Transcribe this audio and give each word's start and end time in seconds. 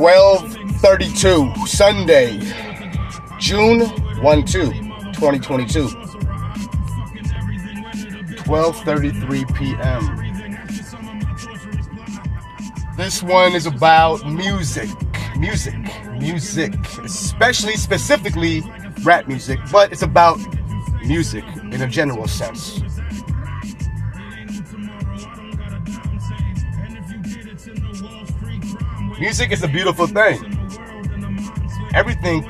1232 0.00 1.66
Sunday, 1.66 2.40
June 3.38 3.80
1 3.80 4.44
2, 4.46 4.70
2022. 5.12 5.88
12:33 8.38 9.54
p.m. 9.54 10.16
This 12.96 13.22
one 13.22 13.52
is 13.54 13.66
about 13.66 14.26
music, 14.26 14.88
music, 15.36 15.76
music, 16.18 16.72
especially 17.04 17.76
specifically 17.76 18.62
rap 19.04 19.28
music, 19.28 19.60
but 19.70 19.92
it's 19.92 20.00
about 20.00 20.38
music 21.04 21.44
in 21.72 21.82
a 21.82 21.86
general 21.86 22.26
sense. 22.26 22.80
Music 29.20 29.52
is 29.52 29.62
a 29.62 29.68
beautiful 29.68 30.06
thing. 30.06 30.38
Everything 31.92 32.42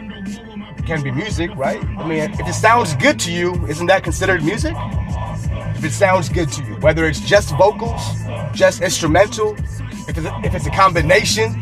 can 0.87 1.03
be 1.03 1.11
music, 1.11 1.51
right? 1.57 1.83
I 1.99 2.07
mean, 2.07 2.31
if 2.31 2.47
it 2.47 2.53
sounds 2.53 2.95
good 2.95 3.19
to 3.21 3.33
you, 3.33 3.67
isn't 3.67 3.89
that 3.89 4.05
considered 4.05 4.45
music? 4.45 4.77
If 5.75 5.85
it 5.85 5.91
sounds 5.91 6.29
good 6.29 6.49
to 6.53 6.65
you, 6.65 6.77
whether 6.77 7.07
it's 7.07 7.19
just 7.19 7.57
vocals, 7.57 8.01
just 8.55 8.83
instrumental, 8.83 9.57
if 10.07 10.17
it's 10.17 10.27
a, 10.27 10.41
if 10.45 10.55
it's 10.55 10.67
a 10.67 10.71
combination, 10.71 11.53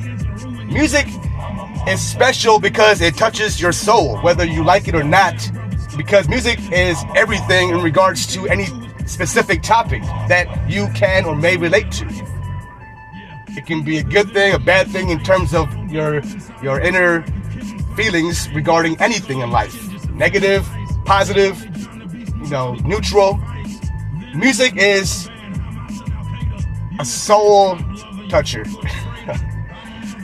music 0.67 1.07
is 1.89 2.07
special 2.07 2.61
because 2.61 3.01
it 3.01 3.17
touches 3.17 3.59
your 3.59 3.73
soul, 3.73 4.19
whether 4.19 4.45
you 4.45 4.63
like 4.63 4.89
it 4.89 4.95
or 4.95 5.05
not. 5.05 5.51
Because 5.97 6.29
music 6.29 6.59
is 6.71 7.03
everything 7.17 7.71
in 7.71 7.81
regards 7.81 8.27
to 8.35 8.47
any 8.49 8.67
specific 9.07 9.63
topic 9.63 10.03
that 10.29 10.71
you 10.71 10.87
can 10.95 11.25
or 11.25 11.35
may 11.35 11.57
relate 11.57 11.91
to. 11.93 12.28
It 13.59 13.67
can 13.67 13.83
be 13.83 13.99
a 13.99 14.05
good 14.05 14.31
thing, 14.31 14.55
a 14.55 14.59
bad 14.61 14.87
thing 14.87 15.11
in 15.11 15.19
terms 15.25 15.53
of 15.53 15.67
your 15.91 16.23
your 16.63 16.79
inner 16.79 17.25
feelings 17.97 18.49
regarding 18.55 18.97
anything 19.01 19.41
in 19.41 19.51
life. 19.51 19.77
Negative, 20.11 20.65
positive, 21.05 21.59
you 22.41 22.51
know, 22.51 22.75
neutral. 22.85 23.41
Music 24.33 24.77
is 24.77 25.29
a 27.01 27.05
soul 27.05 27.77
toucher. 28.29 28.63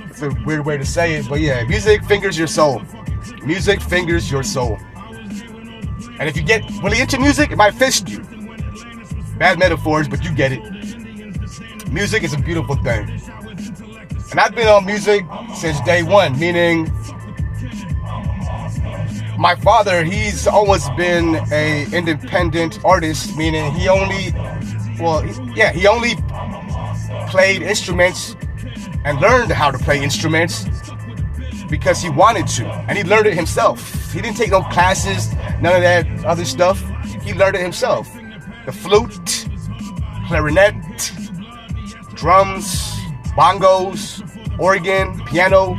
it's 0.09 0.23
a 0.23 0.31
weird 0.47 0.65
way 0.65 0.79
to 0.79 0.87
say 0.87 1.15
it, 1.15 1.29
but 1.29 1.41
yeah, 1.41 1.65
music 1.65 2.05
fingers 2.05 2.39
your 2.39 2.47
soul. 2.47 2.83
Music 3.45 3.81
fingers 3.81 4.31
your 4.31 4.45
soul. 4.45 4.79
And 6.21 6.29
if 6.29 6.37
you 6.37 6.45
get 6.45 6.63
really 6.85 7.01
into 7.01 7.19
music, 7.19 7.51
it 7.51 7.57
might 7.57 7.75
fist 7.75 8.09
you. 8.09 8.21
Bad 9.39 9.59
metaphors, 9.59 10.07
but 10.07 10.23
you 10.23 10.33
get 10.33 10.53
it. 10.53 10.63
Music 11.91 12.23
is 12.23 12.33
a 12.33 12.39
beautiful 12.39 12.77
thing. 12.77 13.21
And 14.35 14.41
I've 14.41 14.53
been 14.53 14.67
on 14.67 14.85
music 14.85 15.25
since 15.55 15.81
day 15.83 16.03
one, 16.03 16.37
meaning 16.41 16.87
my 19.39 19.55
father, 19.63 20.03
he's 20.03 20.49
always 20.49 20.91
been 20.97 21.37
a 21.53 21.87
independent 21.93 22.85
artist, 22.85 23.37
meaning 23.37 23.73
he 23.75 23.89
only, 23.89 24.33
well, 24.99 25.25
yeah, 25.55 25.71
he 25.71 25.87
only 25.87 26.17
played 27.29 27.63
instruments 27.63 28.35
and 29.05 29.21
learned 29.21 29.53
how 29.53 29.71
to 29.71 29.79
play 29.79 30.03
instruments 30.03 30.67
because 31.71 32.03
he 32.03 32.11
wanted 32.11 32.49
to, 32.49 32.67
and 32.89 32.99
he 32.99 33.05
learned 33.05 33.29
it 33.29 33.35
himself. 33.35 34.13
He 34.13 34.21
didn't 34.21 34.37
take 34.37 34.51
no 34.51 34.63
classes, 34.63 35.33
none 35.61 35.77
of 35.77 35.83
that 35.83 36.25
other 36.25 36.45
stuff. 36.45 36.83
He 37.23 37.35
learned 37.35 37.55
it 37.55 37.63
himself. 37.63 38.13
The 38.67 38.73
flute, 38.73 39.47
clarinet, 40.27 40.75
drums, 42.17 42.91
bongos, 43.37 44.23
organ, 44.59 45.25
piano, 45.27 45.79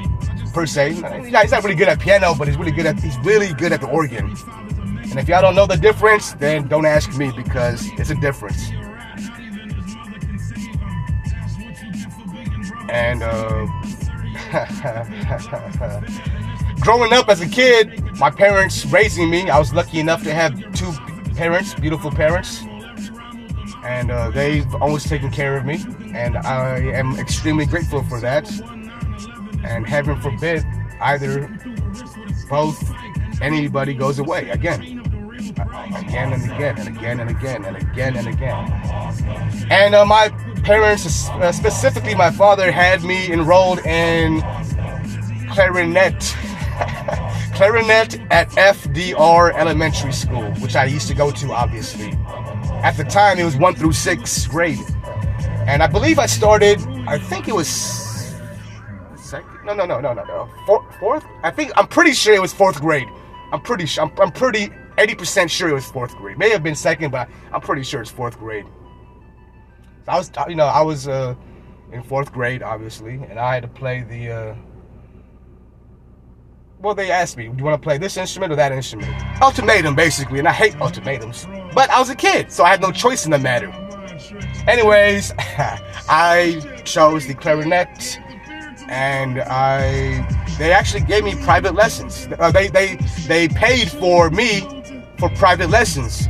per 0.53 0.65
se. 0.65 0.93
He's 0.93 1.01
not, 1.01 1.43
he's 1.43 1.51
not 1.51 1.63
really 1.63 1.75
good 1.75 1.89
at 1.89 1.99
piano, 1.99 2.33
but 2.35 2.47
he's 2.47 2.57
really 2.57 2.71
good 2.71 2.85
at 2.85 2.99
he's 2.99 3.17
really 3.19 3.53
good 3.53 3.71
at 3.71 3.81
the 3.81 3.87
organ. 3.87 4.35
And 5.03 5.19
if 5.19 5.27
y'all 5.27 5.41
don't 5.41 5.55
know 5.55 5.65
the 5.65 5.77
difference, 5.77 6.33
then 6.33 6.67
don't 6.67 6.85
ask 6.85 7.15
me 7.17 7.31
because 7.35 7.87
it's 7.99 8.09
a 8.09 8.15
difference. 8.15 8.69
And 12.89 13.23
uh, 13.23 13.65
growing 16.79 17.13
up 17.13 17.29
as 17.29 17.41
a 17.41 17.47
kid, 17.47 18.01
my 18.19 18.29
parents 18.29 18.85
raising 18.85 19.29
me, 19.29 19.49
I 19.49 19.57
was 19.59 19.73
lucky 19.73 19.99
enough 19.99 20.23
to 20.23 20.33
have 20.33 20.53
two 20.73 20.91
parents, 21.35 21.73
beautiful 21.75 22.11
parents 22.11 22.63
and 23.85 24.09
uh, 24.09 24.31
they've 24.31 24.73
always 24.75 25.03
taken 25.03 25.29
care 25.29 25.55
of 25.55 25.65
me, 25.65 25.77
and 26.15 26.37
I 26.37 26.77
am 26.77 27.19
extremely 27.19 27.65
grateful 27.65 28.01
for 28.03 28.21
that. 28.21 28.49
And 29.65 29.85
heaven 29.85 30.19
forbid, 30.21 30.63
either, 31.01 31.49
both, 32.49 32.89
anybody 33.41 33.93
goes 33.93 34.17
away 34.17 34.49
again, 34.49 34.81
again 34.81 36.31
and 36.31 36.51
again 36.51 36.77
and 36.79 36.97
again 36.97 37.19
and 37.19 37.29
again 37.29 37.65
and 37.65 37.77
again 37.77 38.15
and 38.15 38.27
again. 38.27 39.67
And 39.69 39.93
uh, 39.93 40.05
my 40.05 40.29
parents, 40.63 41.29
uh, 41.29 41.51
specifically 41.51 42.15
my 42.15 42.31
father, 42.31 42.71
had 42.71 43.03
me 43.03 43.31
enrolled 43.31 43.79
in 43.79 44.39
clarinet. 45.51 46.13
clarinet 47.55 48.21
at 48.31 48.49
FDR 48.51 49.53
Elementary 49.53 50.13
School, 50.13 50.49
which 50.55 50.77
I 50.77 50.85
used 50.85 51.07
to 51.09 51.13
go 51.13 51.31
to, 51.31 51.51
obviously. 51.51 52.11
At 52.83 52.95
the 52.95 53.03
time, 53.03 53.37
it 53.37 53.43
was 53.43 53.57
one 53.57 53.75
through 53.75 53.93
sixth 53.93 54.49
grade. 54.49 54.79
And 55.67 55.81
I 55.81 55.87
believe 55.87 56.19
I 56.19 56.27
started, 56.27 56.79
I 57.07 57.17
think 57.17 57.47
it 57.47 57.55
was 57.55 57.69
second. 59.17 59.65
No, 59.65 59.73
no, 59.73 59.85
no, 59.85 59.99
no, 59.99 60.13
no, 60.13 60.23
no. 60.23 60.49
Fourth? 60.99 61.25
I 61.43 61.49
think, 61.49 61.71
I'm 61.75 61.87
pretty 61.87 62.13
sure 62.13 62.35
it 62.35 62.41
was 62.41 62.53
fourth 62.53 62.79
grade. 62.79 63.07
I'm 63.51 63.61
pretty 63.61 63.85
sure, 63.85 64.03
I'm, 64.03 64.11
I'm 64.19 64.31
pretty 64.31 64.69
80% 64.97 65.49
sure 65.49 65.69
it 65.69 65.73
was 65.73 65.85
fourth 65.85 66.15
grade. 66.17 66.37
May 66.37 66.49
have 66.49 66.63
been 66.63 66.75
second, 66.75 67.11
but 67.11 67.29
I'm 67.51 67.61
pretty 67.61 67.83
sure 67.83 68.01
it's 68.01 68.11
fourth 68.11 68.37
grade. 68.37 68.65
So 70.05 70.11
I 70.11 70.17
was, 70.17 70.31
you 70.47 70.55
know, 70.55 70.67
I 70.67 70.81
was 70.81 71.07
uh, 71.07 71.33
in 71.91 72.03
fourth 72.03 72.31
grade, 72.31 72.61
obviously, 72.61 73.15
and 73.15 73.39
I 73.39 73.55
had 73.55 73.63
to 73.63 73.67
play 73.67 74.03
the, 74.03 74.31
uh, 74.31 74.55
well, 76.79 76.93
they 76.93 77.09
asked 77.09 77.37
me, 77.37 77.47
do 77.47 77.55
you 77.57 77.63
want 77.63 77.81
to 77.81 77.83
play 77.83 77.97
this 77.97 78.17
instrument 78.17 78.53
or 78.53 78.55
that 78.57 78.71
instrument? 78.71 79.11
Ultimatum, 79.41 79.95
basically, 79.95 80.37
and 80.37 80.47
I 80.47 80.53
hate 80.53 80.79
ultimatums. 80.79 81.47
But 81.73 81.89
I 81.89 81.99
was 81.99 82.11
a 82.11 82.15
kid, 82.15 82.51
so 82.51 82.63
I 82.63 82.69
had 82.69 82.81
no 82.81 82.91
choice 82.91 83.25
in 83.25 83.31
the 83.31 83.39
matter. 83.39 83.73
Anyways, 84.67 85.33
I 86.09 86.81
chose 86.85 87.27
the 87.27 87.33
clarinet, 87.33 88.19
and 88.87 89.41
I 89.41 90.25
they 90.57 90.71
actually 90.71 91.01
gave 91.01 91.23
me 91.23 91.35
private 91.43 91.75
lessons. 91.75 92.27
Uh, 92.39 92.51
they 92.51 92.67
they 92.67 92.95
they 93.27 93.47
paid 93.47 93.91
for 93.91 94.29
me 94.29 94.61
for 95.17 95.29
private 95.31 95.69
lessons, 95.69 96.27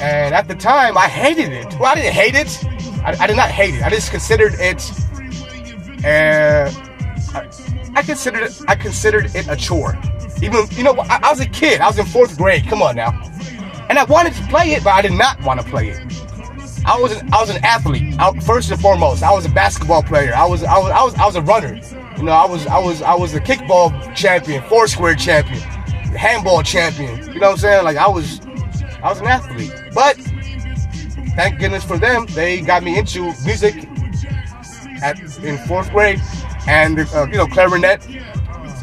and 0.00 0.34
at 0.34 0.48
the 0.48 0.54
time 0.54 0.96
I 0.96 1.08
hated 1.08 1.52
it. 1.52 1.66
Well, 1.78 1.86
I 1.86 1.94
didn't 1.96 2.14
hate 2.14 2.34
it. 2.34 2.64
I, 3.04 3.16
I 3.20 3.26
did 3.26 3.36
not 3.36 3.50
hate 3.50 3.74
it. 3.74 3.82
I 3.82 3.90
just 3.90 4.10
considered 4.10 4.54
it. 4.58 4.82
Uh, 6.04 6.70
I 7.94 8.02
considered 8.02 8.42
it, 8.44 8.60
I 8.68 8.76
considered 8.76 9.34
it 9.34 9.48
a 9.48 9.56
chore. 9.56 9.98
Even 10.42 10.66
you 10.72 10.84
know, 10.84 10.94
I, 10.98 11.20
I 11.22 11.30
was 11.30 11.40
a 11.40 11.46
kid. 11.46 11.80
I 11.80 11.86
was 11.86 11.98
in 11.98 12.06
fourth 12.06 12.36
grade. 12.36 12.66
Come 12.66 12.82
on 12.82 12.96
now, 12.96 13.10
and 13.88 13.98
I 13.98 14.04
wanted 14.04 14.34
to 14.34 14.42
play 14.48 14.72
it, 14.72 14.84
but 14.84 14.90
I 14.90 15.02
did 15.02 15.12
not 15.12 15.42
want 15.42 15.60
to 15.60 15.66
play 15.66 15.88
it. 15.88 16.25
I 16.86 17.00
was 17.00 17.20
an, 17.20 17.28
I 17.34 17.40
was 17.40 17.50
an 17.50 17.64
athlete. 17.64 18.14
I, 18.18 18.32
first 18.40 18.70
and 18.70 18.80
foremost, 18.80 19.24
I 19.24 19.32
was 19.32 19.44
a 19.44 19.48
basketball 19.48 20.04
player. 20.04 20.32
I 20.34 20.46
was 20.46 20.62
I 20.62 20.78
was 20.78 20.90
I 20.92 21.02
was 21.02 21.14
I 21.16 21.26
was 21.26 21.34
a 21.34 21.42
runner. 21.42 21.80
You 22.16 22.22
know, 22.22 22.32
I 22.32 22.46
was 22.46 22.64
I 22.68 22.78
was 22.78 23.02
I 23.02 23.14
was 23.14 23.34
a 23.34 23.40
kickball 23.40 24.14
champion, 24.14 24.62
four 24.68 24.86
square 24.86 25.16
champion, 25.16 25.58
handball 25.58 26.62
champion. 26.62 27.18
You 27.32 27.40
know 27.40 27.48
what 27.48 27.52
I'm 27.54 27.56
saying? 27.58 27.84
Like 27.84 27.96
I 27.96 28.06
was 28.08 28.40
I 29.02 29.08
was 29.08 29.18
an 29.20 29.26
athlete. 29.26 29.72
But 29.94 30.16
thank 31.34 31.58
goodness 31.58 31.82
for 31.82 31.98
them, 31.98 32.26
they 32.26 32.60
got 32.60 32.84
me 32.84 32.96
into 32.98 33.32
music 33.44 33.74
at 35.02 35.18
in 35.42 35.58
fourth 35.66 35.90
grade 35.90 36.20
and 36.68 37.00
uh, 37.00 37.26
you 37.30 37.36
know 37.36 37.46
clarinet, 37.48 38.00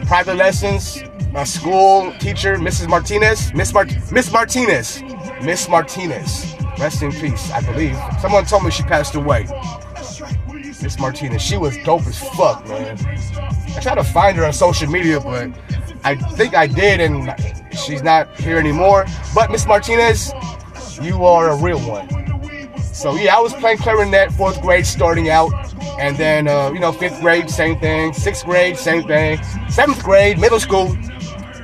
private 0.08 0.36
lessons, 0.36 1.02
my 1.32 1.46
school 1.46 2.14
teacher, 2.20 2.58
Mrs. 2.58 2.90
Martinez, 2.90 3.54
Miss 3.54 3.74
Mart- 3.74 4.12
Miss 4.12 4.30
Martinez, 4.30 5.02
Miss 5.42 5.70
Martinez, 5.70 6.54
rest 6.84 7.02
in 7.02 7.14
peace. 7.14 7.50
I 7.52 7.62
believe 7.62 7.98
someone 8.20 8.44
told 8.44 8.66
me 8.66 8.70
she 8.70 8.84
passed 8.84 9.16
away. 9.16 9.48
Miss 10.84 11.00
Martinez, 11.00 11.42
she 11.42 11.56
was 11.56 11.78
dope 11.86 12.06
as 12.06 12.20
fuck, 12.36 12.68
man. 12.68 12.98
I 13.78 13.80
tried 13.82 13.96
to 13.96 14.04
find 14.04 14.36
her 14.36 14.44
on 14.44 14.52
social 14.52 14.90
media, 14.90 15.22
but 15.22 15.50
I 16.04 16.16
think 16.16 16.54
I 16.56 16.68
did, 16.68 17.00
and 17.00 17.34
she's 17.72 18.04
not 18.04 18.38
here 18.38 18.58
anymore. 18.58 19.06
But 19.34 19.50
Miss 19.50 19.66
Martinez, 19.66 20.34
you 21.02 21.24
are 21.24 21.52
a 21.52 21.56
real 21.56 21.80
one. 21.80 22.10
So 22.82 23.16
yeah, 23.16 23.38
I 23.38 23.40
was 23.40 23.54
playing 23.54 23.78
clarinet, 23.78 24.34
fourth 24.34 24.62
grade, 24.62 24.86
starting 24.86 25.30
out. 25.30 25.54
And 26.00 26.18
then, 26.18 26.50
uh, 26.50 26.72
you 26.74 26.82
know, 26.82 26.92
fifth 26.92 27.22
grade, 27.22 27.50
same 27.50 27.80
thing. 27.80 28.12
Sixth 28.12 28.44
grade, 28.44 28.78
same 28.78 29.04
thing. 29.08 29.42
Seventh 29.70 30.04
grade, 30.04 30.38
middle 30.38 30.60
school, 30.60 30.98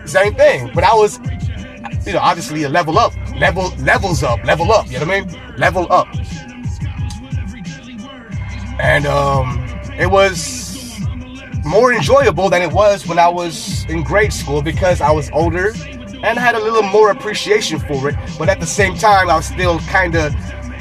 same 0.06 0.34
thing. 0.36 0.72
But 0.74 0.86
I 0.86 0.94
was, 0.94 1.20
you 2.06 2.14
know, 2.14 2.20
obviously 2.20 2.64
a 2.64 2.70
level 2.70 2.98
up, 2.98 3.12
level 3.40 3.74
levels 3.80 4.24
up, 4.24 4.44
level 4.44 4.72
up. 4.72 4.88
You 4.88 5.00
know 5.00 5.06
what 5.06 5.16
I 5.16 5.22
mean? 5.22 5.58
Level 5.58 5.92
up. 5.92 6.08
And 8.80 9.06
um, 9.06 9.66
it 9.98 10.10
was 10.10 11.00
more 11.66 11.94
enjoyable 11.94 12.50
than 12.50 12.62
it 12.62 12.72
was 12.72 13.06
when 13.06 13.20
I 13.20 13.28
was 13.28 13.86
in 13.90 14.04
grade 14.04 14.34
school 14.34 14.62
because 14.62 15.02
I 15.02 15.12
was 15.12 15.30
older 15.32 15.74
and 16.24 16.38
I 16.38 16.42
had 16.42 16.56
a 16.56 16.60
little 16.60 16.84
more 16.84 17.12
appreciation 17.12 17.80
for 17.80 18.10
it. 18.10 18.16
But 18.38 18.50
at 18.50 18.60
the 18.60 18.66
same 18.66 18.96
time, 18.96 19.30
I 19.30 19.36
was 19.36 19.46
still 19.46 19.80
kind 19.80 20.16
of 20.16 20.34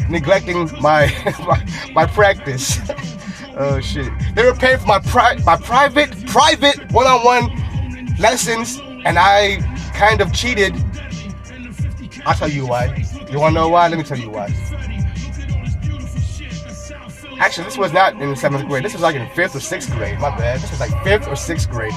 neglecting 0.09 0.71
my, 0.81 1.13
my, 1.47 1.93
my 1.93 2.07
practice. 2.07 2.79
oh 3.57 3.81
shit! 3.81 4.11
They 4.35 4.45
were 4.45 4.55
paying 4.55 4.79
for 4.79 4.87
my 4.87 5.01
pri- 5.01 5.39
my 5.45 5.57
private 5.57 6.27
private 6.27 6.91
one-on-one 6.93 8.17
lessons, 8.19 8.79
and 9.05 9.19
I 9.19 9.59
kind 9.95 10.21
of 10.21 10.33
cheated. 10.33 10.75
I'll 12.27 12.35
tell 12.35 12.49
you 12.49 12.67
why. 12.67 13.05
You 13.31 13.41
wanna 13.41 13.55
know 13.55 13.69
why? 13.69 13.89
Let 13.89 13.99
me 13.99 14.05
tell 14.05 14.19
you 14.19 14.31
why. 14.31 14.53
Actually, 17.39 17.65
this 17.65 17.79
was 17.79 17.93
not 17.93 18.21
in 18.21 18.35
seventh 18.35 18.67
grade. 18.67 18.85
This 18.85 18.95
was 18.95 19.03
like 19.03 19.15
in 19.15 19.29
fifth 19.31 19.55
or 19.55 19.61
sixth 19.61 19.93
grade. 19.93 20.19
My 20.19 20.37
bad. 20.37 20.61
This 20.61 20.71
was 20.71 20.81
like 20.81 21.05
fifth 21.05 21.29
or 21.29 21.37
sixth 21.37 21.71
grade 21.71 21.93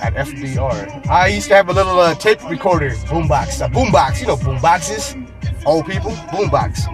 at 0.00 0.14
FDR. 0.14 1.06
I 1.06 1.28
used 1.28 1.48
to 1.48 1.54
have 1.54 1.70
a 1.70 1.72
little 1.72 1.98
uh, 1.98 2.14
tape 2.14 2.46
recorder, 2.50 2.90
boombox, 2.90 3.64
a 3.64 3.70
boombox. 3.70 4.20
You 4.20 4.26
know 4.26 4.36
boomboxes, 4.36 5.16
old 5.64 5.86
people, 5.86 6.10
boombox. 6.10 6.86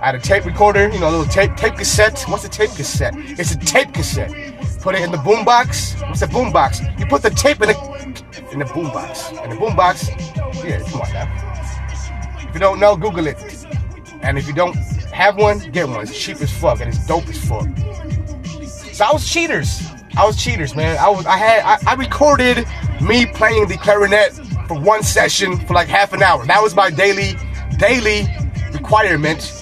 I 0.00 0.06
had 0.06 0.14
a 0.14 0.18
tape 0.18 0.46
recorder, 0.46 0.88
you 0.88 0.98
know, 0.98 1.08
a 1.08 1.10
little 1.10 1.26
tape 1.26 1.54
tape 1.56 1.74
cassette. 1.74 2.22
What's 2.28 2.44
a 2.44 2.48
tape 2.48 2.70
cassette? 2.70 3.14
It's 3.16 3.52
a 3.52 3.58
tape 3.58 3.92
cassette. 3.92 4.30
Put 4.80 4.94
it 4.94 5.02
in 5.02 5.10
the 5.10 5.18
boombox. 5.18 6.00
What's 6.08 6.22
a 6.22 6.28
boombox? 6.28 6.98
You 6.98 7.06
put 7.06 7.22
the 7.22 7.30
tape 7.30 7.60
in 7.60 7.68
the 7.68 8.48
in 8.52 8.58
the 8.60 8.64
boombox. 8.64 9.42
In 9.44 9.50
the 9.50 9.56
boombox. 9.56 10.08
Yeah, 10.64 10.80
come 10.90 11.02
on 11.02 11.12
now. 11.12 11.55
You 12.56 12.60
don't 12.60 12.80
know, 12.80 12.96
Google 12.96 13.26
it. 13.26 13.36
And 14.22 14.38
if 14.38 14.46
you 14.46 14.54
don't 14.54 14.74
have 15.12 15.36
one, 15.36 15.58
get 15.72 15.90
one. 15.90 16.00
It's 16.00 16.18
cheap 16.18 16.40
as 16.40 16.50
fuck 16.50 16.80
and 16.80 16.88
it's 16.88 17.06
dope 17.06 17.28
as 17.28 17.38
fuck. 17.46 17.68
So 18.94 19.04
I 19.04 19.12
was 19.12 19.30
cheaters. 19.30 19.82
I 20.16 20.24
was 20.24 20.42
cheaters, 20.42 20.74
man. 20.74 20.96
I 20.96 21.10
was 21.10 21.26
I 21.26 21.36
had 21.36 21.60
I, 21.60 21.92
I 21.92 21.94
recorded 21.96 22.66
me 23.02 23.26
playing 23.26 23.68
the 23.68 23.76
clarinet 23.76 24.32
for 24.66 24.80
one 24.80 25.02
session 25.02 25.58
for 25.66 25.74
like 25.74 25.88
half 25.88 26.14
an 26.14 26.22
hour. 26.22 26.46
That 26.46 26.62
was 26.62 26.74
my 26.74 26.88
daily 26.88 27.34
daily 27.76 28.26
requirement. 28.72 29.52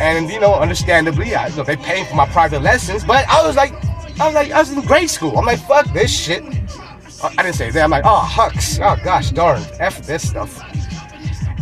And 0.00 0.28
you 0.32 0.40
know, 0.40 0.54
understandably, 0.54 1.36
I, 1.36 1.46
you 1.46 1.58
know, 1.58 1.62
they 1.62 1.76
paid 1.76 2.08
for 2.08 2.16
my 2.16 2.26
private 2.26 2.62
lessons, 2.62 3.04
but 3.04 3.24
I 3.28 3.46
was 3.46 3.54
like, 3.54 3.72
I 4.18 4.26
was 4.26 4.34
like, 4.34 4.50
I 4.50 4.58
was 4.58 4.72
in 4.72 4.80
grade 4.80 5.10
school. 5.10 5.38
I'm 5.38 5.44
like, 5.44 5.60
fuck 5.60 5.86
this 5.92 6.10
shit. 6.12 6.42
I 7.22 7.42
didn't 7.44 7.54
say 7.54 7.70
that. 7.70 7.84
I'm 7.84 7.90
like, 7.90 8.04
oh, 8.04 8.18
hucks. 8.18 8.80
Oh, 8.80 8.96
gosh 9.04 9.30
darn. 9.30 9.62
F 9.78 10.04
this 10.04 10.28
stuff. 10.28 10.60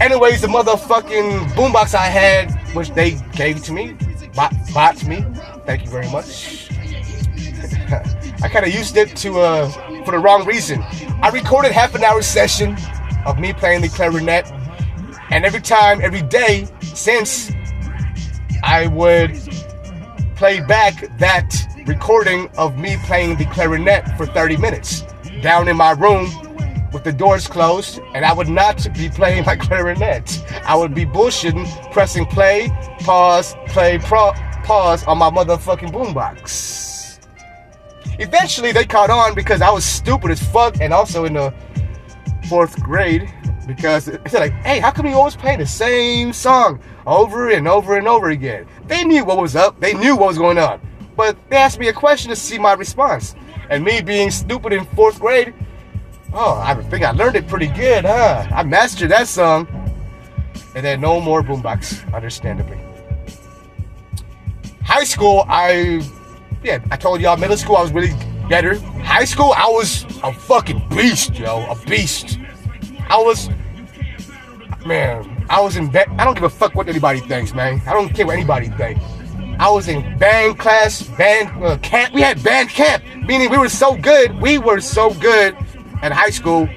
Anyways, 0.01 0.43
the 0.43 0.47
motherfucking 0.47 1.49
boombox 1.57 1.93
I 1.93 2.07
had, 2.07 2.53
which 2.73 2.91
they 2.91 3.19
gave 3.33 3.65
to 3.65 3.73
me, 3.73 3.97
bought, 4.33 4.55
bought 4.73 5.05
me. 5.05 5.25
Thank 5.67 5.85
you 5.85 5.91
very 5.91 6.09
much. 6.11 6.71
I 8.43 8.49
kind 8.49 8.65
of 8.65 8.73
used 8.73 8.97
it 8.97 9.17
to 9.17 9.41
uh, 9.41 9.69
for 10.05 10.13
the 10.13 10.19
wrong 10.19 10.47
reason. 10.47 10.85
I 11.21 11.31
recorded 11.31 11.73
half 11.73 11.97
an 11.97 12.05
hour 12.05 12.23
session 12.23 12.77
of 13.27 13.41
me 13.41 13.53
playing 13.53 13.83
the 13.83 13.89
clarinet, 13.89 14.49
and 15.31 15.45
every 15.45 15.61
time, 15.61 16.01
every 16.01 16.23
day 16.23 16.69
since, 16.81 17.51
I 18.63 18.87
would 18.87 19.37
play 20.37 20.61
back 20.61 21.19
that 21.19 21.57
recording 21.87 22.49
of 22.57 22.79
me 22.79 22.99
playing 23.05 23.37
the 23.37 23.47
clarinet 23.47 24.17
for 24.17 24.27
30 24.27 24.59
minutes 24.59 25.03
down 25.43 25.67
in 25.67 25.77
my 25.77 25.91
room 25.91 26.31
with 26.99 27.05
the 27.05 27.13
doors 27.13 27.47
closed, 27.47 28.01
and 28.13 28.25
I 28.25 28.33
would 28.33 28.49
not 28.49 28.93
be 28.95 29.09
playing 29.09 29.45
my 29.45 29.55
clarinet. 29.55 30.43
I 30.65 30.75
would 30.75 30.95
be 30.95 31.07
bullshitting, 31.07 31.93
pressing 31.93 32.27
play, 32.27 32.71
pause, 33.01 33.55
play, 33.69 33.99
pro- 33.99 34.33
pause 34.65 35.05
on 35.05 35.19
my 35.19 35.31
motherfucking 35.31 35.93
boombox. 35.93 37.21
Eventually, 38.19 38.73
they 38.73 38.85
caught 38.85 39.11
on 39.11 39.37
because 39.37 39.63
I 39.63 39.71
was 39.71 39.85
stupid 39.85 40.33
as 40.33 40.43
fuck, 40.43 40.81
and 40.81 40.93
also 40.93 41.25
in 41.25 41.35
the 41.35 41.55
fourth 42.49 42.83
grade, 42.83 43.33
because 43.69 44.07
they're 44.07 44.41
like, 44.41 44.55
"Hey, 44.65 44.81
how 44.81 44.91
come 44.91 45.07
you 45.07 45.15
always 45.15 45.37
play 45.37 45.55
the 45.55 45.67
same 45.67 46.33
song 46.33 46.81
over 47.07 47.51
and 47.51 47.69
over 47.69 47.97
and 47.97 48.09
over 48.09 48.31
again?" 48.31 48.67
They 48.89 49.05
knew 49.05 49.25
what 49.25 49.39
was 49.39 49.55
up. 49.55 49.79
They 49.79 49.95
knew 49.95 50.17
what 50.17 50.29
was 50.29 50.39
going 50.39 50.59
on, 50.59 50.81
but 51.17 51.37
they 51.49 51.59
asked 51.59 51.79
me 51.79 51.87
a 51.87 51.93
question 51.93 52.31
to 52.31 52.37
see 52.37 52.59
my 52.59 52.73
response. 52.73 53.37
And 53.71 53.85
me 53.85 54.01
being 54.01 54.33
stupid 54.33 54.73
in 54.73 54.85
fourth 54.97 55.21
grade, 55.21 55.55
Oh, 56.33 56.61
I 56.63 56.75
think 56.75 57.05
I 57.05 57.13
learned 57.13 57.37
it 57.37 57.49
pretty 57.49 57.69
good, 57.69 58.05
huh? 58.05 58.47
I 58.51 58.63
mastered 58.63 59.11
that 59.11 59.29
song. 59.29 59.67
And 60.75 60.85
then 60.85 61.01
no 61.01 61.21
more 61.21 61.43
boombox, 61.43 62.13
understandably. 62.13 62.79
High 64.83 65.05
school, 65.05 65.45
I 65.49 66.03
yeah, 66.63 66.85
I 66.91 66.97
told 66.97 67.21
y'all 67.21 67.37
middle 67.37 67.57
school 67.57 67.77
I 67.77 67.83
was 67.83 67.93
really 67.93 68.13
better. 68.49 68.79
High 69.01 69.25
school, 69.25 69.53
I 69.57 69.69
was 69.69 70.05
a 70.23 70.33
fucking 70.33 70.87
beast, 70.91 71.35
yo, 71.35 71.67
a 71.71 71.77
beast. 71.87 72.39
I 73.09 73.17
was 73.19 73.49
man, 74.87 75.47
I 75.49 75.61
was 75.61 75.77
in 75.77 75.91
band. 75.91 76.21
I 76.21 76.25
don't 76.25 76.35
give 76.35 76.45
a 76.45 76.51
fuck 76.51 76.75
what 76.75 76.89
anybody 76.89 77.21
thinks, 77.21 77.55
man. 77.55 77.81
I 77.87 77.93
don't 77.93 78.11
care 78.11 78.27
what 78.27 78.35
anybody 78.35 78.69
thinks. 78.69 79.03
I 79.59 79.71
was 79.71 79.89
in 79.89 80.19
band 80.19 80.59
class, 80.59 81.03
band 81.03 81.65
uh, 81.65 81.79
camp. 81.79 82.15
We 82.15 82.21
had 82.21 82.43
band 82.43 82.69
camp, 82.69 83.03
meaning 83.17 83.51
we 83.51 83.59
were 83.59 83.69
so 83.69 83.97
good. 83.97 84.39
We 84.41 84.59
were 84.59 84.81
so 84.81 85.13
good 85.15 85.57
at 86.03 86.13
high 86.13 86.31
school, 86.31 86.69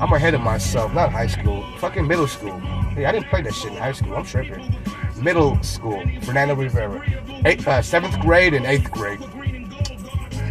I'm 0.00 0.12
ahead 0.12 0.34
of 0.34 0.40
myself. 0.40 0.92
Not 0.94 1.12
high 1.12 1.26
school, 1.26 1.64
fucking 1.78 2.06
middle 2.06 2.26
school. 2.26 2.58
Hey, 2.94 3.04
I 3.04 3.12
didn't 3.12 3.28
play 3.28 3.42
that 3.42 3.54
shit 3.54 3.72
in 3.72 3.78
high 3.78 3.92
school. 3.92 4.16
I'm 4.16 4.24
tripping. 4.24 4.74
Middle 5.22 5.62
school, 5.62 6.02
Fernando 6.22 6.54
Rivera, 6.54 7.04
uh, 7.44 7.82
seventh 7.82 8.18
grade 8.20 8.54
and 8.54 8.64
eighth 8.64 8.90
grade. 8.90 9.20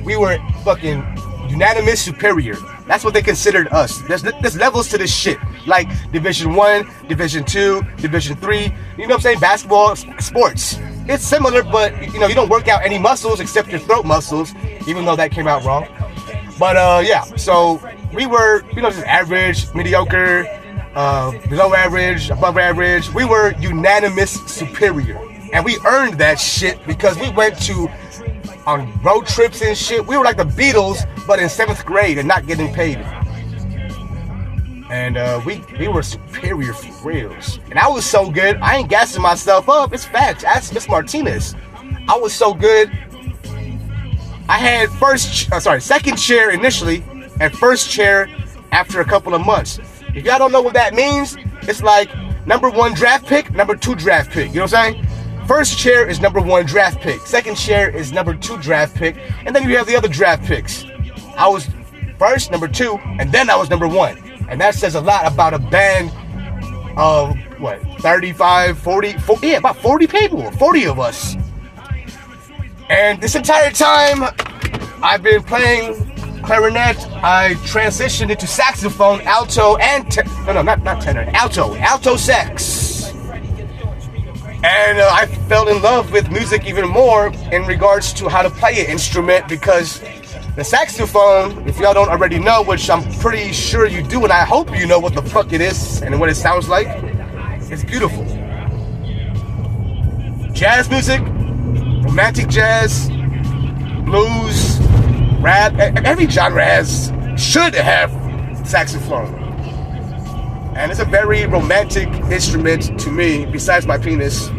We 0.04 0.16
were 0.16 0.38
fucking 0.63 1.04
unanimous 1.50 2.01
superior. 2.01 2.56
That's 2.88 3.04
what 3.04 3.13
they 3.13 3.22
considered 3.22 3.68
us. 3.69 4.01
There's, 4.04 4.22
there's 4.22 4.56
levels 4.56 4.88
to 4.89 4.98
this 4.98 5.13
shit. 5.13 5.38
Like 5.65 5.88
Division 6.12 6.54
One, 6.56 6.89
Division 7.07 7.44
Two, 7.44 7.81
Division 7.98 8.36
Three. 8.36 8.65
You 8.98 9.07
know 9.07 9.07
what 9.07 9.13
I'm 9.15 9.22
saying? 9.22 9.39
Basketball, 9.39 9.95
sports. 9.95 10.80
It's 11.10 11.26
similar, 11.26 11.64
but 11.64 12.14
you 12.14 12.20
know 12.20 12.28
you 12.28 12.36
don't 12.36 12.50
work 12.50 12.68
out 12.68 12.86
any 12.86 13.00
muscles 13.00 13.40
except 13.40 13.70
your 13.70 13.80
throat 13.80 14.06
muscles 14.06 14.54
even 14.88 15.06
though 15.06 15.16
that 15.16 15.32
came 15.32 15.48
out 15.48 15.64
wrong. 15.64 15.88
But 16.58 16.76
uh, 16.76 17.02
yeah, 17.06 17.24
so 17.36 17.82
we 18.14 18.26
were, 18.26 18.64
you 18.74 18.82
know, 18.82 18.90
just 18.90 19.06
average, 19.06 19.74
mediocre, 19.74 20.46
uh, 20.96 21.32
below 21.48 21.74
average, 21.74 22.30
above 22.30 22.58
average. 22.58 23.12
We 23.13 23.24
were 23.25 23.54
unanimous 23.60 24.34
superior. 24.46 25.18
And 25.54 25.63
we 25.66 25.80
earned 25.86 26.16
that 26.16 26.39
shit 26.39 26.86
because 26.86 27.18
we 27.18 27.30
went 27.32 27.60
to 27.63 27.89
on 28.66 28.92
road 29.01 29.25
trips 29.25 29.62
and 29.62 29.78
shit. 29.78 30.06
We 30.06 30.18
were 30.18 30.24
like 30.24 30.38
the 30.38 30.44
Beatles, 30.44 31.08
but 31.25 31.39
in 31.39 31.50
seventh 31.50 31.86
grade 31.86 32.18
and 32.18 32.28
not 32.28 32.46
getting 32.46 32.74
paid. 32.74 32.98
And 34.89 35.17
uh, 35.17 35.41
we 35.46 35.63
we 35.77 35.88
were 35.88 36.03
superior 36.03 36.74
for 36.74 37.08
reals. 37.08 37.60
And 37.69 37.77
I 37.77 37.88
was 37.88 38.05
so 38.05 38.29
good, 38.29 38.58
I 38.58 38.77
ain't 38.77 38.89
gassing 38.89 39.22
myself 39.22 39.69
up. 39.69 39.93
It's 39.93 40.05
facts. 40.05 40.43
Ask 40.43 40.74
Miss 40.74 40.88
Martinez. 40.89 41.55
I 42.08 42.17
was 42.17 42.34
so 42.34 42.53
good 42.53 42.91
I 44.50 44.58
had 44.58 44.89
first, 44.89 45.51
uh, 45.51 45.60
sorry, 45.60 45.79
second 45.79 46.15
chair 46.15 46.50
initially, 46.50 47.03
and 47.39 47.55
first 47.55 47.88
chair 47.88 48.27
after 48.72 49.00
a 49.00 49.05
couple 49.05 49.36
of 49.36 49.46
months. 49.46 49.77
If 50.15 50.25
y'all 50.25 50.39
don't 50.39 50.51
know 50.51 50.63
what 50.63 50.74
that 50.74 50.96
means, 50.96 51.38
it's 51.62 51.84
like 51.84 52.10
number 52.48 52.67
one 52.67 52.96
draft 52.96 53.27
pick, 53.27 53.53
number 53.53 53.75
two 53.75 53.93
draft 53.93 54.31
pick. 54.31 54.50
You 54.50 54.55
know 54.55 54.62
what 54.63 54.74
I'm 54.74 54.96
saying? 54.96 55.08
First 55.46 55.77
chair 55.77 56.10
is 56.10 56.19
number 56.19 56.41
one 56.41 56.65
draft 56.65 57.00
pick. 57.00 57.19
Second 57.27 57.58
chair 57.58 57.96
is 57.96 58.12
number 58.12 58.34
two 58.34 58.58
draft 58.58 58.96
pick, 58.96 59.17
and 59.46 59.55
then 59.55 59.69
you 59.69 59.77
have 59.77 59.86
the 59.86 59.96
other 59.96 60.08
draft 60.08 60.43
picks. 60.46 60.84
I 61.38 61.48
was 61.48 61.69
first, 62.17 62.50
number 62.50 62.67
two, 62.67 62.98
and 63.19 63.31
then 63.31 63.51
I 63.51 63.55
was 63.55 63.69
number 63.69 63.88
one. 63.88 64.17
And 64.50 64.60
that 64.62 64.75
says 64.75 64.96
a 64.96 65.01
lot 65.01 65.32
about 65.32 65.53
a 65.53 65.60
band 65.60 66.12
of 66.98 67.38
what 67.60 67.82
35, 68.00 68.77
40, 68.79 69.13
40 69.13 69.48
yeah, 69.48 69.58
about 69.58 69.77
40 69.77 70.08
people, 70.08 70.51
40 70.51 70.86
of 70.88 71.00
us. 71.00 71.36
And 72.89 73.22
this 73.22 73.36
entire 73.36 73.72
time, 73.72 74.24
I've 75.03 75.22
been 75.22 75.44
playing 75.44 75.94
clarinet. 76.41 76.98
I 77.24 77.53
transitioned 77.65 78.32
into 78.32 78.48
saxophone, 78.48 79.22
alto, 79.22 79.77
and 79.77 80.12
te- 80.12 80.24
no, 80.46 80.53
no, 80.53 80.62
not 80.63 80.84
not 80.84 81.01
tenor, 81.01 81.29
alto, 81.34 81.75
alto 81.75 82.15
sax. 82.18 83.13
And 84.62 85.00
uh, 85.00 85.10
I 85.13 85.27
fell 85.48 85.70
in 85.70 85.82
love 85.82 86.12
with 86.12 86.32
music 86.32 86.65
even 86.65 86.88
more 86.89 87.27
in 87.51 87.65
regards 87.65 88.12
to 88.13 88.27
how 88.27 88.41
to 88.41 88.50
play 88.50 88.84
an 88.84 88.91
instrument 88.91 89.48
because 89.48 90.01
the 90.60 90.66
saxophone, 90.66 91.68
if 91.68 91.80
y'all 91.80 91.94
don't 91.94 92.10
already 92.10 92.38
know, 92.38 92.62
which 92.62 92.89
I'm 92.89 93.10
pretty 93.20 93.54
sure 93.54 93.88
you 93.88 94.04
do, 94.04 94.24
and 94.24 94.32
I 94.32 94.44
hope 94.44 94.78
you 94.78 94.86
know 94.86 95.00
what 95.00 95.16
the 95.16 95.22
fuck 95.22 95.54
it 95.54 95.62
is 95.62 96.01
and 96.01 96.20
what 96.20 96.30
it 96.30 96.36
sounds 96.36 96.68
like, 96.68 96.88
it's 97.72 97.84
beautiful. 97.84 98.25
Jazz 100.54 100.89
music 100.89 101.22
romantic 102.10 102.50
jazz, 102.50 103.08
blues, 104.04 104.80
rap, 105.39 105.74
every 105.78 106.28
genre 106.28 106.66
has, 106.66 107.13
should 107.38 107.75
have 107.75 108.12
saxophone. 108.68 109.34
And 110.75 110.92
it's 110.92 111.00
a 111.00 111.06
very 111.06 111.46
romantic 111.46 112.10
instrument 112.32 113.00
to 113.00 113.12
me, 113.12 113.46
besides 113.46 113.86
my 113.86 113.98
penis, 113.98 114.50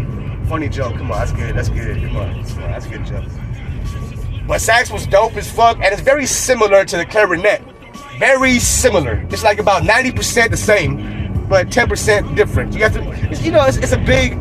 funny 0.48 0.68
joke. 0.68 0.96
Come 0.96 1.10
on, 1.10 1.18
that's 1.18 1.32
good. 1.32 1.56
That's 1.56 1.68
good. 1.68 1.96
Come 2.02 2.16
on, 2.16 2.44
come 2.44 2.62
on 2.62 2.70
that's 2.70 2.86
a 2.86 2.88
good 2.88 3.04
joke. 3.04 3.39
But 4.50 4.60
sax 4.60 4.90
was 4.90 5.06
dope 5.06 5.36
as 5.36 5.48
fuck, 5.48 5.76
and 5.76 5.92
it's 5.92 6.02
very 6.02 6.26
similar 6.26 6.84
to 6.84 6.96
the 6.96 7.06
clarinet. 7.06 7.62
Very 8.18 8.58
similar. 8.58 9.24
It's 9.30 9.44
like 9.44 9.60
about 9.60 9.84
90% 9.84 10.50
the 10.50 10.56
same, 10.56 11.46
but 11.48 11.68
10% 11.68 12.34
different. 12.34 12.74
You 12.74 12.82
have 12.82 12.94
to, 12.94 13.44
you 13.44 13.52
know, 13.52 13.64
it's, 13.64 13.76
it's 13.76 13.92
a 13.92 13.98
big, 13.98 14.36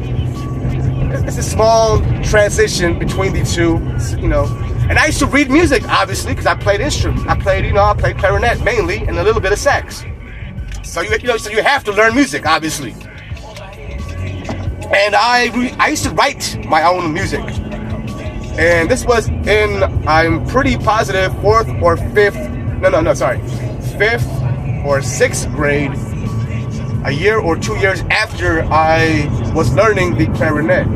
it's 1.28 1.38
a 1.38 1.44
small 1.44 2.00
transition 2.24 2.98
between 2.98 3.34
the 3.34 3.44
two, 3.44 3.78
you 4.20 4.28
know. 4.28 4.46
And 4.90 4.98
I 4.98 5.06
used 5.06 5.20
to 5.20 5.28
read 5.28 5.52
music, 5.52 5.88
obviously, 5.88 6.32
because 6.32 6.48
I 6.48 6.56
played 6.56 6.82
instruments. 6.82 7.28
I 7.28 7.40
played, 7.40 7.66
you 7.66 7.74
know, 7.74 7.84
I 7.84 7.94
played 7.94 8.18
clarinet 8.18 8.64
mainly, 8.64 8.98
and 9.06 9.20
a 9.20 9.24
little 9.24 9.40
bit 9.40 9.52
of 9.52 9.60
sax. 9.60 10.04
So 10.82 11.02
you, 11.02 11.12
you 11.12 11.28
know, 11.28 11.38
so 11.38 11.52
you 11.52 11.62
have 11.62 11.84
to 11.84 11.92
learn 11.92 12.16
music, 12.16 12.48
obviously. 12.48 12.94
And 14.92 15.14
I, 15.14 15.76
I 15.78 15.90
used 15.90 16.04
to 16.06 16.10
write 16.10 16.66
my 16.66 16.82
own 16.82 17.14
music. 17.14 17.44
And 18.60 18.92
this 18.92 19.06
was 19.06 19.30
in, 19.30 19.84
I'm 20.06 20.46
pretty 20.46 20.76
positive, 20.76 21.34
fourth 21.40 21.70
or 21.82 21.96
fifth, 21.96 22.36
no, 22.36 22.90
no, 22.90 23.00
no, 23.00 23.14
sorry, 23.14 23.40
fifth 23.98 24.28
or 24.86 25.02
sixth 25.02 25.50
grade, 25.52 25.94
a 27.06 27.12
year 27.12 27.40
or 27.40 27.56
two 27.56 27.78
years 27.78 28.02
after 28.12 28.64
I 28.64 29.52
was 29.56 29.74
learning 29.74 30.18
the 30.18 30.26
clarinet. 30.36 30.88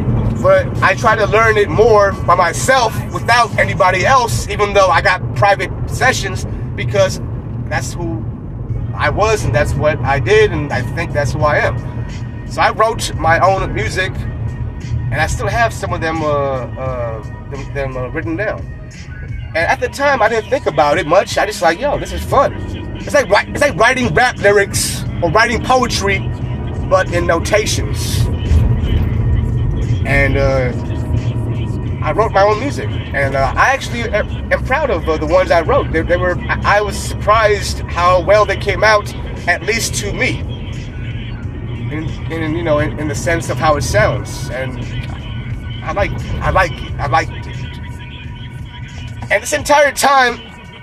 But 0.41 0.67
I 0.83 0.95
tried 0.95 1.19
to 1.19 1.25
learn 1.25 1.55
it 1.55 1.69
more 1.69 2.11
by 2.11 2.35
myself 2.35 2.93
without 3.13 3.57
anybody 3.57 4.05
else, 4.05 4.49
even 4.49 4.73
though 4.73 4.87
I 4.89 5.01
got 5.01 5.21
private 5.33 5.71
sessions, 5.89 6.45
because 6.75 7.21
that's 7.69 7.93
who 7.93 8.21
I 8.93 9.09
was 9.09 9.45
and 9.45 9.55
that's 9.55 9.73
what 9.73 9.97
I 9.99 10.19
did, 10.19 10.51
and 10.51 10.73
I 10.73 10.81
think 10.95 11.13
that's 11.13 11.31
who 11.31 11.39
I 11.39 11.59
am. 11.59 11.77
So 12.45 12.61
I 12.61 12.71
wrote 12.71 13.15
my 13.15 13.39
own 13.39 13.73
music, 13.73 14.11
and 14.11 15.15
I 15.15 15.27
still 15.27 15.47
have 15.47 15.73
some 15.73 15.93
of 15.93 16.01
them, 16.01 16.21
uh, 16.21 16.25
uh, 16.25 17.39
them, 17.53 17.73
them 17.73 17.97
uh, 17.97 18.07
written 18.09 18.35
down. 18.35 18.61
And 19.55 19.57
at 19.57 19.79
the 19.79 19.89
time, 19.89 20.21
I 20.21 20.29
didn't 20.29 20.49
think 20.49 20.65
about 20.65 20.97
it 20.97 21.05
much. 21.05 21.37
I 21.37 21.45
just 21.45 21.61
like, 21.61 21.79
yo, 21.79 21.99
this 21.99 22.11
is 22.11 22.23
fun. 22.23 22.53
It's 22.97 23.13
like 23.13 23.27
it's 23.49 23.61
like 23.61 23.75
writing 23.75 24.13
rap 24.13 24.37
lyrics 24.37 25.03
or 25.21 25.29
writing 25.31 25.63
poetry, 25.63 26.19
but 26.89 27.13
in 27.13 27.27
notations. 27.27 28.25
And 30.05 30.37
uh, 30.37 30.71
I 32.03 32.11
wrote 32.13 32.31
my 32.31 32.43
own 32.43 32.59
music, 32.59 32.89
and 32.89 33.35
uh, 33.35 33.53
I 33.55 33.73
actually 33.73 34.01
am 34.03 34.65
proud 34.65 34.89
of 34.89 35.07
uh, 35.07 35.17
the 35.17 35.27
ones 35.27 35.51
I 35.51 35.61
wrote. 35.61 35.91
They, 35.91 36.01
they 36.01 36.17
were 36.17 36.35
I 36.49 36.81
was 36.81 36.97
surprised 36.97 37.79
how 37.81 38.21
well 38.21 38.45
they 38.45 38.57
came 38.57 38.83
out, 38.83 39.13
at 39.47 39.63
least 39.63 39.93
to 39.95 40.13
me 40.13 40.39
in, 41.93 42.31
in 42.31 42.55
you 42.55 42.63
know 42.63 42.79
in, 42.79 42.97
in, 42.99 43.07
the 43.07 43.15
sense 43.15 43.49
of 43.49 43.57
how 43.57 43.75
it 43.75 43.83
sounds 43.83 44.49
and 44.49 44.83
I 45.83 45.91
like 45.93 46.11
I 46.41 46.49
like 46.49 46.71
it. 46.71 46.91
I 46.99 47.07
like 47.07 47.29
it. 47.29 47.47
and 49.31 49.43
this 49.43 49.53
entire 49.53 49.91
time 49.91 50.39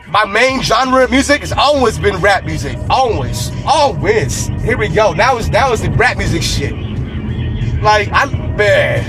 my 0.09 0.25
main 0.25 0.61
genre 0.63 1.05
of 1.05 1.11
music 1.11 1.41
has 1.41 1.53
always 1.53 1.99
been 1.99 2.17
rap 2.17 2.45
music. 2.45 2.77
Always. 2.89 3.51
Always. 3.65 4.47
Here 4.63 4.77
we 4.77 4.89
go. 4.89 5.13
Now 5.13 5.39
is 5.39 5.49
now 5.51 5.73
is 5.73 5.83
the 5.83 5.91
rap 5.91 6.17
music 6.17 6.43
shit. 6.43 6.75
Like 7.83 8.09
I'm 8.13 8.57
man. 8.57 9.07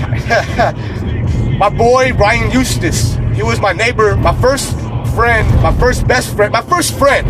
My 1.58 1.68
boy 1.68 2.12
Ryan 2.14 2.50
Eustace 2.50 3.16
he 3.34 3.42
was 3.42 3.60
my 3.60 3.72
neighbor 3.72 4.16
my 4.16 4.34
first 4.40 4.74
friend 5.14 5.46
my 5.62 5.72
first 5.78 6.06
best 6.06 6.34
friend 6.34 6.52
my 6.52 6.62
first 6.62 6.98
friend 6.98 7.26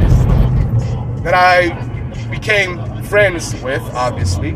that 1.24 1.34
I 1.34 1.70
became 2.30 3.02
friends 3.04 3.54
with, 3.62 3.82
obviously, 3.92 4.52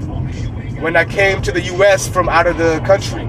when 0.81 0.97
I 0.97 1.05
came 1.05 1.43
to 1.43 1.53
the 1.53 1.61
US 1.75 2.09
from 2.09 2.29
out 2.29 2.47
of 2.47 2.57
the 2.57 2.81
country. 2.81 3.25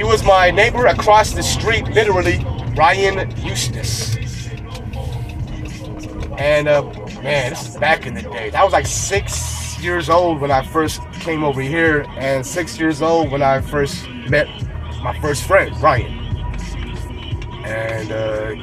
He 0.00 0.04
was 0.04 0.24
my 0.24 0.50
neighbor 0.50 0.86
across 0.86 1.32
the 1.32 1.42
street, 1.42 1.86
literally, 1.88 2.42
Ryan 2.74 3.30
Eustace. 3.36 4.16
And 6.38 6.68
uh, 6.68 6.84
man, 7.22 7.50
this 7.50 7.68
is 7.68 7.76
back 7.76 8.06
in 8.06 8.14
the 8.14 8.22
day. 8.22 8.50
I 8.52 8.64
was 8.64 8.72
like 8.72 8.86
six 8.86 9.78
years 9.78 10.08
old 10.08 10.40
when 10.40 10.50
I 10.50 10.62
first 10.62 11.02
came 11.20 11.44
over 11.44 11.60
here, 11.60 12.06
and 12.16 12.46
six 12.46 12.78
years 12.80 13.02
old 13.02 13.30
when 13.30 13.42
I 13.42 13.60
first 13.60 14.08
met 14.30 14.48
my 15.02 15.20
first 15.20 15.42
friend, 15.42 15.78
Ryan. 15.82 16.14
And 17.66 18.10
uh, 18.10 18.54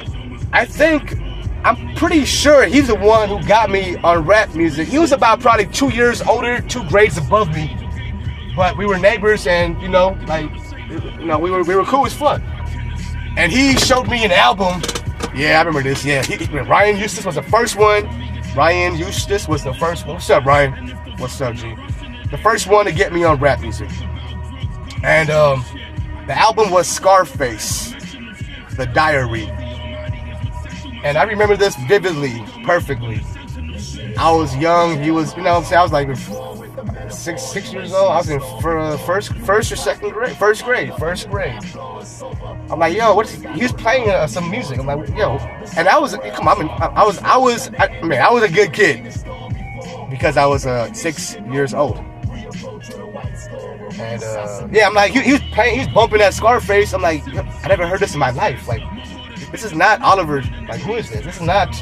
I 0.52 0.64
think 0.64 1.20
I'm 1.62 1.94
pretty 1.94 2.24
sure 2.24 2.64
he's 2.64 2.88
the 2.88 2.96
one 2.96 3.28
who 3.28 3.40
got 3.46 3.70
me 3.70 3.96
on 3.98 4.26
rap 4.26 4.56
music. 4.56 4.88
He 4.88 4.98
was 4.98 5.12
about 5.12 5.38
probably 5.38 5.66
two 5.66 5.90
years 5.90 6.20
older, 6.20 6.60
two 6.62 6.82
grades 6.88 7.16
above 7.16 7.54
me. 7.54 7.76
But 8.56 8.76
we 8.76 8.86
were 8.86 8.98
neighbors 8.98 9.46
and, 9.46 9.80
you 9.80 9.86
know, 9.86 10.18
like, 10.26 10.50
you 10.88 11.26
know, 11.26 11.38
we 11.38 11.50
were, 11.50 11.62
we 11.62 11.74
were 11.74 11.84
cool 11.84 12.06
as 12.06 12.14
fuck. 12.14 12.42
And 13.36 13.52
he 13.52 13.76
showed 13.76 14.08
me 14.08 14.24
an 14.24 14.32
album. 14.32 14.82
Yeah, 15.34 15.56
I 15.56 15.62
remember 15.62 15.82
this. 15.82 16.04
Yeah, 16.04 16.22
he, 16.22 16.44
Ryan 16.60 16.96
Eustace 16.98 17.24
was 17.24 17.34
the 17.36 17.42
first 17.42 17.76
one. 17.76 18.04
Ryan 18.56 18.96
Eustace 18.96 19.46
was 19.46 19.62
the 19.62 19.74
first 19.74 20.06
one. 20.06 20.14
What's 20.14 20.30
up, 20.30 20.44
Ryan? 20.44 20.88
What's 21.18 21.40
up, 21.40 21.54
G? 21.54 21.74
The 22.30 22.38
first 22.38 22.66
one 22.66 22.86
to 22.86 22.92
get 22.92 23.12
me 23.12 23.24
on 23.24 23.38
rap 23.38 23.60
music. 23.60 23.90
And 25.04 25.30
um, 25.30 25.64
the 26.26 26.36
album 26.36 26.70
was 26.70 26.88
Scarface, 26.88 27.92
The 28.76 28.86
Diary. 28.86 29.48
And 31.04 31.16
I 31.16 31.22
remember 31.24 31.56
this 31.56 31.76
vividly, 31.86 32.42
perfectly. 32.64 33.20
I 34.18 34.32
was 34.32 34.56
young. 34.56 35.00
He 35.00 35.10
was, 35.10 35.36
you 35.36 35.42
know, 35.42 35.50
I 35.50 35.82
was 35.82 35.92
like 35.92 36.08
six 37.10 37.42
six 37.42 37.72
years 37.72 37.92
old. 37.92 38.10
I 38.10 38.16
was 38.16 38.30
in 38.30 38.40
first 38.60 39.32
first 39.32 39.72
or 39.72 39.76
second 39.76 40.10
grade, 40.10 40.36
first 40.36 40.64
grade, 40.64 40.92
first 40.94 41.30
grade. 41.30 41.58
I'm 42.70 42.78
like, 42.78 42.96
yo, 42.96 43.14
what's 43.14 43.32
he 43.32 43.62
was 43.62 43.72
playing 43.72 44.10
uh, 44.10 44.26
some 44.26 44.50
music. 44.50 44.78
I'm 44.78 44.86
like, 44.86 45.08
yo, 45.16 45.36
and 45.76 45.88
I 45.88 45.98
was 45.98 46.16
come 46.34 46.48
on, 46.48 46.68
I, 46.68 46.86
I 46.86 47.04
was 47.04 47.18
I 47.18 47.36
was 47.36 47.70
I, 47.78 48.00
man, 48.02 48.22
I 48.22 48.30
was 48.30 48.42
a 48.42 48.48
good 48.48 48.72
kid 48.72 49.04
because 50.10 50.36
I 50.36 50.46
was 50.46 50.66
uh, 50.66 50.92
six 50.92 51.36
years 51.50 51.74
old. 51.74 51.98
And 54.00 54.22
uh, 54.22 54.68
yeah, 54.70 54.86
I'm 54.86 54.94
like, 54.94 55.12
he, 55.12 55.22
he 55.22 55.32
was 55.32 55.42
playing, 55.52 55.78
he's 55.78 55.88
bumping 55.88 56.18
that 56.18 56.32
Scarface. 56.32 56.92
I'm 56.92 57.02
like, 57.02 57.26
I 57.64 57.68
never 57.68 57.86
heard 57.86 58.00
this 58.00 58.14
in 58.14 58.20
my 58.20 58.30
life. 58.30 58.68
Like, 58.68 58.82
this 59.50 59.64
is 59.64 59.72
not 59.72 60.00
Oliver. 60.02 60.42
Like, 60.68 60.80
who 60.80 60.94
is 60.94 61.10
this? 61.10 61.24
This 61.24 61.36
is 61.36 61.42
not. 61.42 61.74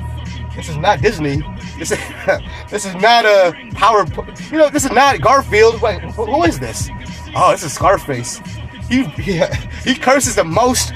This 0.54 0.70
is 0.70 0.78
not 0.78 1.02
Disney. 1.02 1.42
This 1.78 1.90
is 1.90 1.98
this 2.70 2.86
is 2.86 2.94
not 2.94 3.26
a 3.26 3.54
Power. 3.74 4.06
You 4.50 4.58
know, 4.58 4.70
this 4.70 4.86
is 4.86 4.92
not 4.92 5.20
Garfield. 5.20 5.82
Wait, 5.82 6.00
who 6.00 6.42
is 6.44 6.58
this? 6.58 6.88
Oh, 7.34 7.50
this 7.50 7.62
is 7.62 7.74
Scarface. 7.74 8.40
He 8.88 9.04
he, 9.84 9.94
curses 9.94 10.36
the 10.36 10.44
most 10.44 10.92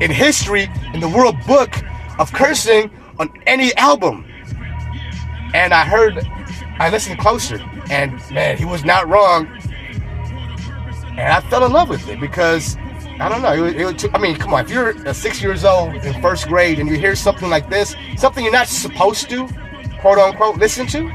in 0.00 0.10
history 0.10 0.68
in 0.92 0.98
the 0.98 1.08
World 1.08 1.36
Book 1.46 1.72
of 2.18 2.32
cursing 2.32 2.90
on 3.20 3.32
any 3.46 3.72
album. 3.76 4.24
And 5.54 5.72
I 5.72 5.84
heard, 5.84 6.26
I 6.80 6.90
listened 6.90 7.20
closer, 7.20 7.60
and 7.88 8.12
man, 8.32 8.56
he 8.56 8.64
was 8.64 8.84
not 8.84 9.08
wrong. 9.08 9.46
And 11.10 11.32
I 11.32 11.40
fell 11.48 11.64
in 11.64 11.72
love 11.72 11.88
with 11.88 12.08
it 12.08 12.18
because 12.20 12.76
I 13.20 13.28
don't 13.28 13.42
know. 13.42 13.64
It, 13.64 14.04
it, 14.04 14.14
I 14.14 14.18
mean, 14.18 14.34
come 14.34 14.52
on. 14.54 14.64
If 14.64 14.72
you're 14.72 15.14
six 15.14 15.40
years 15.40 15.64
old 15.64 15.94
in 15.94 16.20
first 16.20 16.48
grade 16.48 16.80
and 16.80 16.88
you 16.88 16.96
hear 16.96 17.14
something 17.14 17.48
like 17.48 17.70
this, 17.70 17.94
something 18.16 18.42
you're 18.42 18.52
not 18.52 18.66
supposed 18.66 19.30
to, 19.30 19.48
quote 20.06 20.18
unquote, 20.18 20.56
listen 20.58 20.86
to, 20.86 21.12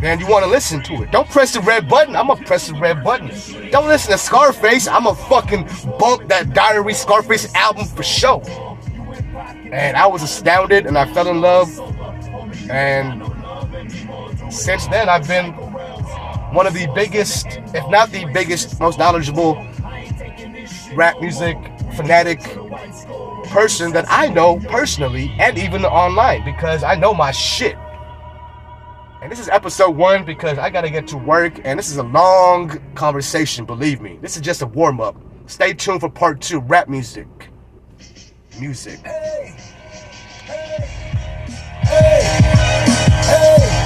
then 0.00 0.18
you 0.18 0.26
want 0.26 0.44
to 0.44 0.50
listen 0.50 0.82
to 0.82 0.94
it. 1.04 1.12
Don't 1.12 1.28
press 1.30 1.52
the 1.52 1.60
red 1.60 1.88
button. 1.88 2.16
I'm 2.16 2.26
gonna 2.26 2.44
press 2.44 2.66
the 2.66 2.74
red 2.74 3.04
button. 3.04 3.28
Don't 3.70 3.86
listen 3.86 4.10
to 4.10 4.18
Scarface. 4.18 4.88
I'm 4.88 5.04
gonna 5.04 5.14
fucking 5.14 5.68
bump 5.96 6.28
that 6.28 6.52
Diary 6.52 6.92
Scarface 6.92 7.54
album 7.54 7.86
for 7.86 8.02
sure. 8.02 8.42
And 9.70 9.96
I 9.96 10.08
was 10.08 10.24
astounded, 10.24 10.86
and 10.86 10.98
I 10.98 11.06
fell 11.14 11.28
in 11.28 11.40
love. 11.40 11.70
And 12.68 13.22
since 14.52 14.88
then, 14.88 15.08
I've 15.08 15.28
been 15.28 15.52
one 16.52 16.66
of 16.66 16.74
the 16.74 16.88
biggest, 16.96 17.46
if 17.72 17.88
not 17.88 18.10
the 18.10 18.24
biggest, 18.34 18.80
most 18.80 18.98
knowledgeable 18.98 19.54
rap 20.94 21.20
music 21.20 21.56
fanatic 21.94 22.40
person 23.56 23.90
that 23.90 24.04
I 24.10 24.28
know 24.28 24.58
personally 24.68 25.34
and 25.38 25.56
even 25.56 25.82
online 25.86 26.44
because 26.44 26.84
I 26.84 26.94
know 26.94 27.14
my 27.14 27.30
shit. 27.30 27.74
And 29.22 29.32
this 29.32 29.38
is 29.40 29.48
episode 29.48 29.96
one 29.96 30.26
because 30.26 30.58
I 30.58 30.68
gotta 30.68 30.90
get 30.90 31.08
to 31.08 31.16
work 31.16 31.58
and 31.64 31.78
this 31.78 31.90
is 31.90 31.96
a 31.96 32.02
long 32.02 32.78
conversation, 32.94 33.64
believe 33.64 34.02
me. 34.02 34.18
This 34.20 34.36
is 34.36 34.42
just 34.42 34.60
a 34.60 34.66
warm 34.66 35.00
up. 35.00 35.16
Stay 35.46 35.72
tuned 35.72 36.00
for 36.00 36.10
part 36.10 36.42
two 36.42 36.60
rap 36.60 36.86
music. 36.86 37.26
Music. 38.60 38.98
Hey, 38.98 39.56
hey, 40.44 42.22
hey, 43.22 43.76